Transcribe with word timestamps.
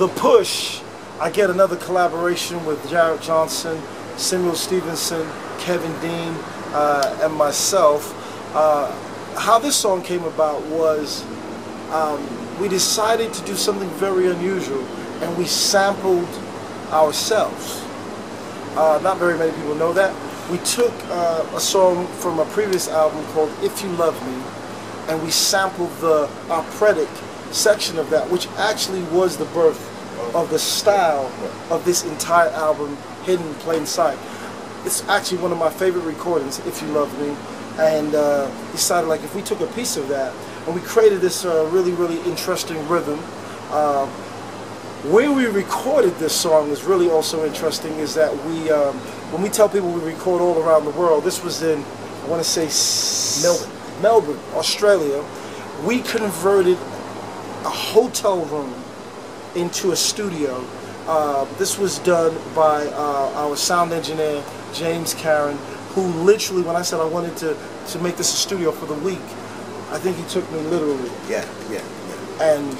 The 0.00 0.08
Push, 0.08 0.80
I 1.20 1.28
get 1.28 1.50
another 1.50 1.76
collaboration 1.76 2.64
with 2.64 2.88
Jarrett 2.88 3.20
Johnson, 3.20 3.78
Samuel 4.16 4.54
Stevenson, 4.54 5.30
Kevin 5.58 5.92
Dean, 6.00 6.32
uh, 6.72 7.18
and 7.20 7.34
myself. 7.34 8.10
Uh, 8.56 8.90
how 9.38 9.58
this 9.58 9.76
song 9.76 10.02
came 10.02 10.24
about 10.24 10.62
was 10.68 11.22
um, 11.90 12.18
we 12.58 12.66
decided 12.66 13.34
to 13.34 13.44
do 13.44 13.54
something 13.54 13.90
very 13.98 14.30
unusual 14.30 14.82
and 15.20 15.36
we 15.36 15.44
sampled 15.44 16.30
ourselves. 16.92 17.84
Uh, 18.78 18.98
not 19.02 19.18
very 19.18 19.36
many 19.36 19.52
people 19.52 19.74
know 19.74 19.92
that. 19.92 20.16
We 20.50 20.56
took 20.64 20.94
uh, 21.10 21.46
a 21.54 21.60
song 21.60 22.06
from 22.06 22.38
a 22.38 22.46
previous 22.46 22.88
album 22.88 23.22
called 23.34 23.52
If 23.62 23.82
You 23.82 23.90
Love 23.90 24.16
Me 24.26 25.12
and 25.12 25.22
we 25.22 25.30
sampled 25.30 25.94
the 25.98 26.26
operatic 26.48 27.10
section 27.52 27.98
of 27.98 28.10
that, 28.10 28.30
which 28.30 28.46
actually 28.56 29.02
was 29.04 29.36
the 29.36 29.44
birth 29.46 29.86
of 30.34 30.50
the 30.50 30.58
style 30.58 31.26
of 31.70 31.84
this 31.84 32.04
entire 32.04 32.50
album, 32.50 32.96
Hidden 33.24 33.46
in 33.46 33.54
Plain 33.54 33.86
Sight. 33.86 34.18
It's 34.84 35.06
actually 35.08 35.38
one 35.38 35.52
of 35.52 35.58
my 35.58 35.70
favorite 35.70 36.04
recordings, 36.04 36.58
If 36.60 36.80
You 36.82 36.88
Love 36.88 37.12
Me, 37.20 37.36
and 37.78 38.14
uh, 38.14 38.50
decided 38.72 39.08
like 39.08 39.22
if 39.22 39.34
we 39.34 39.42
took 39.42 39.60
a 39.60 39.66
piece 39.68 39.96
of 39.96 40.08
that 40.08 40.34
and 40.66 40.74
we 40.74 40.80
created 40.82 41.20
this 41.20 41.44
uh, 41.44 41.68
really, 41.72 41.92
really 41.92 42.20
interesting 42.30 42.86
rhythm. 42.88 43.18
Uh, 43.70 44.06
where 45.08 45.32
we 45.32 45.46
recorded 45.46 46.14
this 46.16 46.38
song 46.38 46.68
is 46.68 46.84
really 46.84 47.08
also 47.08 47.46
interesting 47.46 47.92
is 47.94 48.14
that 48.14 48.32
we, 48.44 48.70
um, 48.70 48.94
when 49.32 49.42
we 49.42 49.48
tell 49.48 49.68
people 49.68 49.90
we 49.90 50.02
record 50.02 50.42
all 50.42 50.62
around 50.62 50.84
the 50.84 50.90
world, 50.90 51.24
this 51.24 51.42
was 51.42 51.62
in, 51.62 51.82
I 52.24 52.26
want 52.26 52.42
to 52.42 52.68
say 52.68 53.42
Melbourne. 53.42 53.80
Melbourne, 54.02 54.38
Australia. 54.54 55.24
We 55.84 56.00
converted 56.02 56.76
a 57.64 57.70
hotel 57.70 58.44
room 58.46 58.74
into 59.54 59.92
a 59.92 59.96
studio. 59.96 60.64
Uh, 61.06 61.44
this 61.58 61.78
was 61.78 61.98
done 62.00 62.36
by 62.54 62.86
uh, 62.86 63.32
our 63.36 63.56
sound 63.56 63.92
engineer, 63.92 64.42
James 64.72 65.14
Karen, 65.14 65.56
who 65.94 66.02
literally, 66.22 66.62
when 66.62 66.76
I 66.76 66.82
said 66.82 67.00
I 67.00 67.04
wanted 67.04 67.36
to, 67.38 67.56
to 67.88 67.98
make 67.98 68.16
this 68.16 68.32
a 68.32 68.36
studio 68.36 68.70
for 68.70 68.86
the 68.86 68.94
week, 68.94 69.18
I 69.90 69.98
think 69.98 70.16
he 70.16 70.24
took 70.24 70.50
me 70.52 70.60
literally. 70.60 71.10
Yeah, 71.28 71.44
yeah, 71.70 71.82
yeah. 72.08 72.42
And 72.42 72.78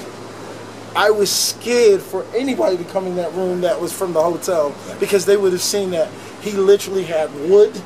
I 0.95 1.09
was 1.09 1.31
scared 1.31 2.01
for 2.01 2.25
anybody 2.33 2.77
to 2.77 2.83
come 2.85 3.05
in 3.07 3.15
that 3.15 3.33
room 3.33 3.61
that 3.61 3.79
was 3.79 3.93
from 3.93 4.13
the 4.13 4.21
hotel 4.21 4.75
because 4.99 5.25
they 5.25 5.37
would 5.37 5.51
have 5.51 5.61
seen 5.61 5.91
that 5.91 6.09
he 6.41 6.51
literally 6.51 7.03
had 7.03 7.33
wood 7.49 7.81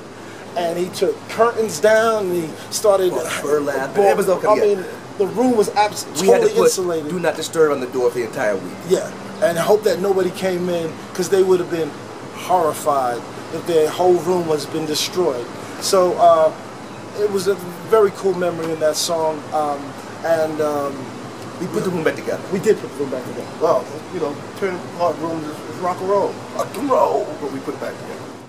and 0.57 0.77
he 0.77 0.89
took 0.89 1.15
curtains 1.29 1.79
down 1.79 2.27
and 2.27 2.33
he 2.33 2.47
started 2.71 3.11
Bought 3.11 3.41
burlap. 3.41 3.97
It 3.97 4.17
was 4.17 4.29
okay, 4.29 4.47
I 4.47 4.55
yeah. 4.55 4.75
mean, 4.75 4.85
the 5.17 5.27
room 5.27 5.55
was 5.55 5.69
absolutely 5.75 6.21
We 6.23 6.27
had 6.27 6.41
totally 6.41 6.53
to 6.53 6.59
put 6.59 6.65
insulated. 6.65 7.09
do 7.11 7.19
not 7.19 7.35
disturb 7.35 7.71
on 7.71 7.79
the 7.79 7.87
door 7.87 8.09
for 8.11 8.17
the 8.19 8.25
entire 8.25 8.55
week. 8.55 8.73
Yeah, 8.89 9.09
and 9.43 9.57
I 9.57 9.61
hope 9.61 9.83
that 9.83 9.99
nobody 9.99 10.31
came 10.31 10.69
in 10.69 10.91
because 11.09 11.29
they 11.29 11.43
would 11.43 11.59
have 11.59 11.71
been 11.71 11.89
horrified 12.33 13.17
if 13.53 13.65
their 13.67 13.89
whole 13.89 14.15
room 14.19 14.47
was 14.47 14.65
been 14.65 14.85
destroyed. 14.85 15.45
So 15.81 16.13
uh, 16.17 16.53
it 17.19 17.31
was 17.31 17.47
a 17.47 17.55
very 17.89 18.11
cool 18.11 18.33
memory 18.33 18.71
in 18.73 18.79
that 18.81 18.95
song, 18.95 19.41
um, 19.53 19.79
and 20.25 20.59
um, 20.61 20.93
We 21.61 21.67
put 21.67 21.83
the 21.85 21.89
room 21.91 22.03
back 22.03 22.15
together. 22.15 22.43
we 22.51 22.59
did 22.59 22.77
put 22.79 22.89
the 22.91 22.97
room 22.97 23.11
back 23.11 23.23
together. 23.23 23.47
Well, 23.61 23.85
you 24.13 24.19
know, 24.19 24.35
turn 24.57 24.75
apart 24.95 25.17
rooms 25.19 25.45
is, 25.47 25.57
is 25.69 25.77
rock 25.79 25.99
and 26.01 26.09
roll. 26.09 26.33
Rock 26.55 26.75
and 26.77 26.89
roll. 26.89 27.23
But 27.39 27.51
we 27.53 27.59
put 27.59 27.75
it 27.75 27.79
back 27.79 27.93
together. 28.01 28.44